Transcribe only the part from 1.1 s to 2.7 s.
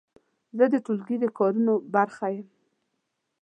د کارونو برخه یم.